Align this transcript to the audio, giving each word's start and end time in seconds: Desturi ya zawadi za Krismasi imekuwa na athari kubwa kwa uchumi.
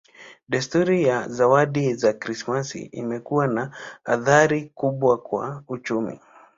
Desturi 0.49 1.03
ya 1.03 1.27
zawadi 1.27 1.93
za 1.95 2.13
Krismasi 2.13 2.79
imekuwa 2.81 3.47
na 3.47 3.75
athari 4.05 4.69
kubwa 4.75 5.17
kwa 5.17 5.63
uchumi. 5.67 6.19